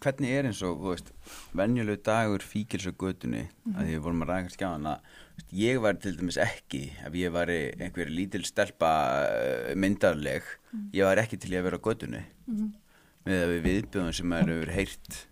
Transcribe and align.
hvernig 0.00 0.30
er 0.32 0.46
eins 0.48 0.62
og, 0.66 0.82
venjulegu 1.56 2.02
dagur 2.06 2.38
fíkils 2.44 2.86
og 2.88 2.96
götunni, 2.98 3.48
Mhm. 3.66 3.74
að 3.76 3.84
því 3.86 3.94
við 3.96 4.00
vorum 4.04 4.22
að 4.24 4.28
ræða 4.30 4.66
á 4.66 4.70
hana, 4.72 5.00
ég 5.52 5.80
var 5.80 5.92
til 5.94 6.16
dæmis 6.16 6.36
ekki, 6.38 6.92
ef 7.06 7.12
ég 7.12 7.30
var 7.32 7.46
einhver 7.46 8.08
lítil 8.10 8.44
stelpa 8.44 9.26
eh, 9.30 9.74
myndarleg, 9.74 10.42
Mhm. 10.74 10.90
ég 10.92 11.04
var 11.04 11.16
ekki 11.16 11.38
til 11.38 11.50
ég 11.52 11.60
að 11.60 11.64
vera 11.70 11.78
á 11.78 11.86
götunni, 11.86 12.22
með 13.26 13.44
að 13.44 13.50
við 13.60 13.62
viðbjöðum 13.68 14.14
sem 14.14 14.26
maður 14.26 14.48
hefur 14.48 14.72
heyrt, 14.72 15.26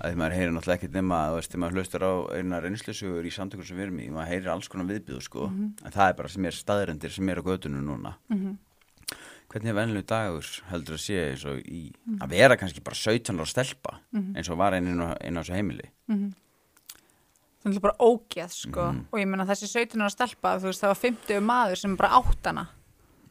að 0.00 0.12
því 0.12 0.16
maður 0.20 0.36
heyrir 0.36 0.52
náttúrulega 0.52 0.78
ekkert 0.78 0.92
nema, 0.92 1.18
þú 1.30 1.36
veist, 1.38 1.56
maður 1.58 1.76
hlustar 1.78 2.02
á 2.06 2.12
eina 2.36 2.60
reynslusugur 2.62 3.24
í 3.24 3.32
samtökur 3.32 3.64
sem 3.66 3.76
við 3.76 3.82
erum 3.88 3.98
í, 4.00 4.08
maður 4.10 4.28
heyrir 4.28 4.48
alls 4.52 4.68
konar 4.68 4.86
viðbjöðu, 4.86 5.22
sko, 5.22 5.48
Mhm. 5.50 5.72
en 5.84 5.92
það 5.92 6.08
er 6.08 6.14
bara 6.14 6.28
sem 6.28 6.44
er 6.44 6.50
staðrendir 6.52 7.10
sem 7.10 7.28
er 7.28 7.36
á 7.36 7.42
götunni 7.42 7.82
núna. 7.82 8.14
Hvernig 9.48 9.70
er 9.72 9.76
venlulegu 9.78 10.04
dagur 10.10 10.48
heldur 10.68 10.98
að 10.98 11.04
sé 11.06 11.18
eins 11.30 11.44
og 11.48 11.56
í 11.64 11.92
Mhm. 12.06 12.18
að 12.20 12.28
vera 12.34 12.56
kannski 12.56 12.82
bara 12.84 12.94
17 12.94 13.38
ára 13.40 13.46
stelpa 13.48 13.98
eins 14.36 14.50
og 14.50 14.58
var 14.58 14.72
einn 14.76 14.86
inn 14.86 15.00
á 15.00 15.16
inn 15.24 15.36
á 15.36 15.40
þessu 15.40 15.54
heimili? 15.56 15.88
Það 17.64 17.74
er 17.76 17.80
bara 17.80 17.96
ógeð 18.00 18.50
sko. 18.54 18.80
Mhm. 18.92 19.04
og 19.12 19.18
ég 19.20 19.26
meina 19.28 19.44
þessi 19.46 19.66
17 19.68 20.00
ára 20.00 20.10
stelpa 20.10 20.58
þú 20.60 20.68
veist 20.68 20.80
það 20.82 20.92
var 20.92 21.00
50 21.02 21.40
maður 21.40 21.76
sem 21.76 21.96
bara 21.96 22.08
átt 22.20 22.44
hana. 22.46 22.68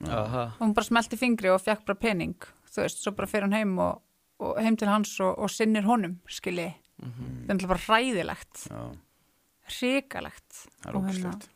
Aha. 0.08 0.54
og 0.60 0.68
hún 0.68 0.74
bara 0.76 0.86
smelti 0.86 1.18
fingri 1.18 1.50
og 1.50 1.62
fekk 1.62 1.86
bara 1.86 1.96
pening 1.98 2.36
þú 2.70 2.84
veist, 2.84 3.00
svo 3.02 3.12
bara 3.16 3.28
fyrir 3.28 3.42
hann 3.42 3.54
heim 3.54 3.80
og, 3.80 4.02
og 4.40 4.58
heim 4.62 4.76
til 4.78 4.88
hans 4.88 5.20
og, 5.20 5.40
og 5.40 5.50
sinnir 5.50 5.82
honum 5.84 6.20
skilji, 6.28 6.76
það 7.48 7.64
er 7.64 7.68
bara 7.68 7.80
hræðilegt. 7.80 8.68
Já, 8.70 8.98
hrikalegt. 9.68 10.68
Það 10.84 10.90
er 10.92 10.96
Og 10.96 11.04
hérna, 11.04 11.32
ógæslegt 11.32 11.48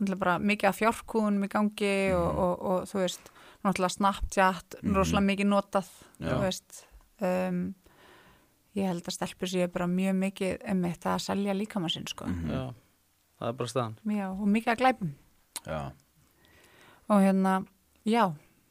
náttúrulega 0.00 0.18
bara 0.18 0.38
mikið 0.38 0.68
af 0.68 0.78
fjárkúnum 0.80 1.44
í 1.44 1.48
gangi 1.48 2.12
og, 2.14 2.32
Mhm. 2.32 2.38
og, 2.38 2.62
og 2.62 2.82
þú 2.86 2.98
veist 3.04 3.30
náttúrulega 3.64 3.94
Snapchat, 3.96 4.74
rosalega 4.94 5.26
mikið 5.26 5.48
notað 5.50 5.88
Já. 6.20 6.28
þú 6.30 6.38
veist. 6.44 6.84
Um, 7.20 7.62
ég 8.78 8.86
held 8.86 9.02
að 9.08 9.16
stelpur 9.16 9.50
séu 9.50 9.68
bara 9.74 9.86
mjög 9.90 10.14
mikið 10.20 10.66
um 10.70 10.82
þetta 10.86 11.14
að 11.16 11.24
selja 11.24 11.54
líkamann 11.58 11.90
sinn 11.90 12.06
sko. 12.06 12.26
Mhm. 12.30 12.50
Já, 12.52 12.62
það 13.40 13.48
er 13.48 13.56
bara 13.62 13.72
staðan. 13.72 13.96
Já, 14.06 14.26
og 14.30 14.46
mikið 14.48 14.72
að 14.74 14.78
glæpum. 14.82 15.10
Já, 15.66 15.80
og 17.08 17.20
hérna, 17.24 17.54
já, 18.06 18.24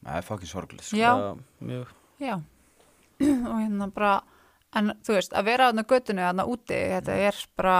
það 0.04 0.16
er 0.16 0.22
fokkin 0.22 0.48
sorglegt 0.52 0.84
sko. 0.88 0.96
Já. 0.96 1.12
mjög. 1.60 1.86
Já. 2.20 2.38
Og 3.50 3.56
hérna 3.58 3.88
bara 3.92 4.22
en 4.78 4.92
þú 5.02 5.14
veist, 5.16 5.32
að 5.34 5.44
vera 5.48 5.68
þarna 5.72 5.82
á 5.82 5.90
göttinu 5.90 6.22
þarna 6.22 6.44
úti, 6.46 6.76
þetta 6.76 7.14
er 7.26 7.38
bara 7.58 7.76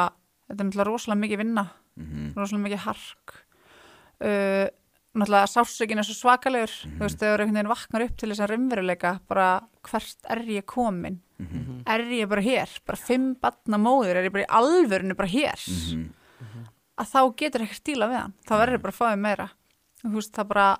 þetta 0.48 0.56
er 0.58 0.66
náttúrulega 0.66 0.88
rosalega 0.90 1.20
mikið 1.22 1.38
vinna 1.44 1.64
Mhm. 1.98 2.32
rosalega 2.36 2.64
mikið 2.64 2.82
hark. 2.84 3.34
Uh, 4.20 4.66
náttúrulega 5.16 5.48
sásökin 5.50 5.98
er 5.98 6.06
svo 6.06 6.14
svakalegur 6.18 6.72
þú 6.84 7.00
veist, 7.00 7.18
þegar 7.20 7.40
einhvern 7.42 7.56
veginn 7.58 7.72
vaknar 7.72 8.04
upp 8.04 8.16
til 8.20 8.28
þess 8.30 8.42
að 8.44 8.50
raunveruleika 8.52 9.12
bara 9.28 9.48
hvert 9.88 10.28
er 10.30 10.42
ég 10.46 10.66
komin? 10.68 11.20
Mhm. 11.38 11.82
er 11.86 12.00
ég 12.10 12.28
bara 12.28 12.42
hér, 12.42 12.68
bara 12.86 12.98
fimm 12.98 13.34
batna 13.40 13.78
móður 13.78 14.16
er 14.16 14.24
ég 14.28 14.32
bara 14.32 14.44
í 14.44 14.52
alvörinu 14.58 15.14
bara 15.16 15.28
hér? 15.28 15.58
Mhm. 15.68 16.10
að 16.98 17.06
þá 17.14 17.36
getur 17.36 17.62
ekki 17.62 17.78
stíla 17.78 18.08
við 18.10 18.18
hann. 18.18 18.32
Þá 18.44 18.54
verður 18.58 18.82
bara 18.82 18.92
að 18.92 18.98
fá 18.98 19.06
þig 19.12 19.18
meira. 19.22 19.48
Þú 20.02 20.14
veist, 20.14 20.32
það 20.34 20.48
bara 20.48 20.78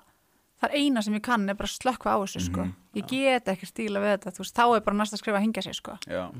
það 0.59 0.69
er 0.69 0.75
eina 0.75 1.01
sem 1.01 1.13
ég 1.13 1.21
kann 1.23 1.49
er 1.49 1.55
bara 1.55 1.67
að 1.67 1.79
slökkva 1.79 2.11
á 2.11 2.17
þessu 2.19 2.41
sko. 2.43 2.73
ég 2.95 3.07
get 3.07 3.45
ekki 3.45 3.65
stíla 3.69 3.99
við 4.03 4.17
þetta 4.17 4.33
þú 4.35 4.43
veist, 4.43 4.55
þá 4.55 4.75
er 4.75 4.81
bara 4.81 4.97
næst 4.97 5.13
að 5.13 5.19
skrifa 5.19 5.37
að 5.39 5.45
hingja 5.47 5.63
sig 5.63 5.75
sko. 5.75 5.97
Já, 6.07 6.31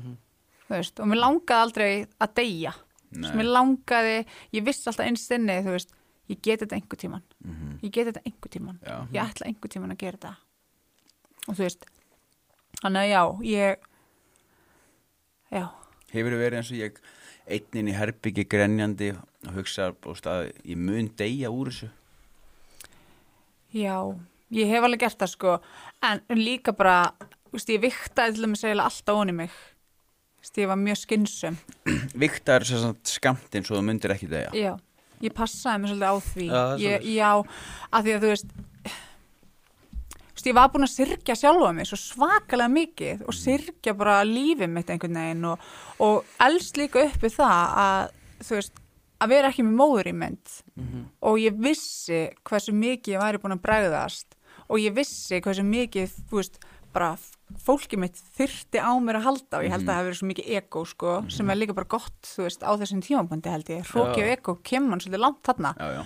Þú 0.68 0.76
veist, 0.76 1.00
og 1.00 1.06
mér 1.08 1.18
langaði 1.18 1.62
aldrei 1.64 2.06
að 2.20 2.34
deyja. 2.34 2.74
Mér 3.10 3.48
langaði, 3.50 4.26
ég 4.52 4.64
vissi 4.64 4.86
alltaf 4.86 5.06
einstinni 5.06 5.56
þú 5.64 5.72
veist, 5.74 5.90
ég 6.28 6.40
get 6.42 6.60
þetta 6.60 6.76
einhver 6.76 7.00
tíman 7.00 7.22
Mhm. 7.44 7.78
ég 7.82 7.90
get 7.92 8.06
þetta 8.10 8.22
einhver 8.26 8.50
tíman 8.50 8.78
Já. 8.84 9.06
ég 9.12 9.22
ætla 9.22 9.46
einhver 9.46 9.70
tíman 9.72 9.92
að 9.94 9.98
gera 9.98 10.18
þetta. 10.18 10.36
Og 11.48 11.54
þú 11.56 11.62
veist 11.64 11.84
þannig 12.82 13.00
að 13.00 13.10
já, 13.10 13.22
ég 13.42 13.76
já, 15.50 15.68
Hefur 16.10 16.34
verið 16.34 16.58
eins 16.58 16.70
og 16.72 16.76
ég 16.80 17.00
einnin 17.46 17.88
í 17.88 17.94
herbyggi 17.96 18.44
grenjandi 18.50 19.12
og 19.46 19.54
hugsa 19.54 19.92
búst 19.92 20.26
að 20.26 20.52
ég 20.64 20.76
mun 20.76 21.08
deyja 21.16 21.50
úr 21.50 21.70
þessu? 21.70 21.90
Já 23.72 23.96
ég 24.50 24.70
hef 24.70 24.84
alveg 24.86 25.04
gert 25.04 25.20
það 25.20 25.32
sko. 25.34 25.56
En 26.02 26.22
líka 26.38 26.74
bara, 26.76 27.12
þú 27.50 27.58
veist, 27.58 27.70
ég 27.70 27.82
viktaði 27.84 28.34
til 28.34 28.46
dæmis 28.46 28.64
eiginlega 28.64 28.88
alltaf 28.90 29.20
onni 29.20 29.34
mig. 29.42 29.50
Þú 30.40 30.44
veist, 30.44 30.60
ég 30.62 30.70
var 30.70 30.78
mjög 30.80 30.98
skynsum 31.02 31.56
Viktar 32.16 32.64
sem 32.64 32.80
sagt 32.80 33.10
skamt 33.12 33.54
eins 33.54 33.70
og 33.70 33.76
þú 33.78 33.82
mundir 33.84 34.14
ekki 34.14 34.28
deyja. 34.30 34.50
Já, 34.56 34.72
ég 35.20 35.34
passaði 35.36 35.82
mig 35.82 35.92
svolítið 35.92 36.10
á 36.10 36.16
því. 36.30 36.48
Er 36.50 36.82
ég, 36.84 37.06
já, 37.16 37.30
af 37.90 38.04
því 38.04 38.16
að 38.16 38.26
þú 38.26 38.34
veist 38.34 38.56
ég 40.40 40.56
var 40.56 40.70
búin 40.72 40.86
að 40.86 40.94
syrkja 40.94 41.34
sjálfa 41.36 41.72
mig 41.76 41.88
svo 41.90 41.98
svakalega 42.00 42.72
mikið 42.72 43.24
og 43.28 43.36
syrkja 43.36 43.92
bara 43.92 44.22
lífið 44.24 44.70
mitt 44.72 44.88
einhvern 44.90 45.18
veginn 45.20 45.44
og, 45.50 45.66
og 46.00 46.24
elst 46.40 46.80
líka 46.80 47.02
upp 47.04 47.20
við 47.26 47.34
það 47.36 47.74
að 47.82 48.14
þú 48.40 48.56
veist, 48.56 48.80
að 49.20 49.32
vera 49.34 49.50
ekki 49.52 49.66
með 49.66 49.76
móður 49.82 50.08
í 50.08 50.14
mynd. 50.16 50.54
Og 51.28 51.40
ég 51.42 51.58
vissi 51.60 52.20
hversu 52.48 52.72
mikið 52.72 53.14
ég 53.18 53.20
væri 53.20 53.42
búin 53.42 53.56
að 53.58 53.64
bregðast 53.66 54.36
og 54.70 54.80
ég 54.80 54.94
vissi 54.96 55.42
hversu 55.44 55.62
mikið 55.66 56.14
þú 56.30 56.40
veist, 56.40 56.56
bara 56.94 57.10
fólkið 57.64 58.00
mitt 58.02 58.18
þyrti 58.38 58.80
á 58.82 58.90
mér 59.02 59.18
að 59.20 59.26
halda 59.28 59.58
og 59.60 59.66
ég 59.66 59.72
held 59.74 59.84
að 59.84 59.90
það 59.90 59.98
hefur 59.98 60.08
verið 60.10 60.18
svo 60.20 60.28
mikið 60.30 60.50
ego 60.58 60.82
sko, 60.90 61.12
sem 61.34 61.50
er 61.52 61.58
líka 61.58 61.76
bara 61.76 61.90
gott 61.94 62.30
þú 62.30 62.46
veist, 62.46 62.64
á 62.66 62.70
þessum 62.80 63.02
tímabundi 63.06 63.52
held 63.52 63.70
ég. 63.74 63.86
Hróki 63.90 64.22
og 64.22 64.28
Já. 64.28 64.34
ego 64.36 64.54
kemur 64.70 64.94
hann 64.94 65.02
svolítið 65.04 65.22
langt 65.24 65.40
þarna. 65.46 65.72
Já, 65.78 65.88
já, 65.96 66.02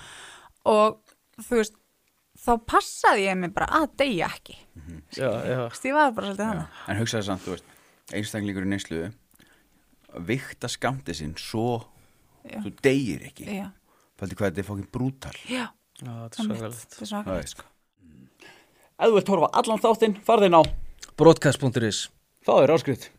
og 0.74 1.16
þú 1.48 1.60
veist 1.60 1.76
þá 2.44 2.52
passaði 2.66 3.26
ég 3.28 3.38
mig 3.40 3.54
bara 3.56 3.68
að 3.80 3.88
deyja 4.02 4.30
ekki. 4.32 4.56
Já, 5.14 5.28
já, 5.28 5.58
Þú 5.58 5.68
veist, 5.68 5.88
ég 5.88 5.98
var 5.98 6.14
bara 6.16 6.30
svolítið 6.30 6.48
hana 6.50 6.64
En 6.88 7.00
hugsaði 7.00 7.28
samt, 7.28 7.44
þú 7.44 7.54
veist, 7.54 7.76
einstaklingur 8.12 8.66
í 8.66 8.72
neyslu 8.72 9.04
vikta 10.28 10.70
skamtið 10.70 11.20
sinn 11.20 11.36
svo 11.40 11.68
Já. 12.44 12.60
þú 12.62 12.74
deyir 12.84 13.28
ekki. 13.30 13.46
Já, 13.48 13.68
Fældi 14.20 14.36
hvað 14.38 14.50
þetta 14.50 14.60
er 14.62 14.66
fokkin 14.68 14.90
brútal. 14.94 15.36
Já, 15.50 15.64
já, 16.00 16.10
þetta 16.28 16.68
er 16.68 17.08
svakalegt 17.08 17.54
sko 17.56 17.70
Ef 19.04 19.10
þú 19.10 19.16
vilt 19.18 19.30
horfa 19.34 19.48
allan 19.60 19.80
þáttinn, 19.82 20.12
farðin 20.24 20.54
á 20.56 20.60
Broadcast.is 21.20 22.06
Fáður 22.40 22.72
áskrift 22.72 23.10